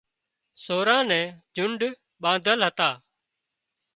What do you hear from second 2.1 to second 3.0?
ٻانڌل هتان